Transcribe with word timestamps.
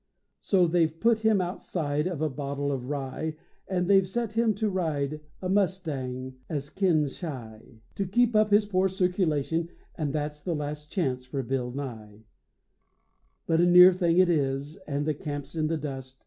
So 0.41 0.65
they've 0.65 0.99
put 0.99 1.19
him 1.19 1.41
outside 1.41 2.07
Of 2.07 2.23
a 2.23 2.27
bottle 2.27 2.71
of 2.71 2.89
Rye, 2.89 3.35
And 3.67 3.87
they've 3.87 4.07
set 4.09 4.33
him 4.33 4.55
to 4.55 4.67
ride 4.67 5.21
A 5.43 5.47
mustang 5.47 6.37
as 6.49 6.71
kin 6.71 7.07
shy, 7.07 7.75
To 7.93 8.07
keep 8.07 8.35
up 8.35 8.49
his 8.49 8.65
poor 8.65 8.89
circulation; 8.89 9.69
and 9.93 10.11
that's 10.11 10.41
the 10.41 10.55
last 10.55 10.89
chance 10.89 11.27
for 11.27 11.43
Bill 11.43 11.69
Nye. 11.71 12.23
But 13.45 13.61
a 13.61 13.67
near 13.67 13.93
thing 13.93 14.17
it 14.17 14.27
is, 14.31 14.77
And 14.87 15.05
the 15.05 15.13
camp's 15.13 15.55
in 15.55 15.67
the 15.67 15.77
dust. 15.77 16.17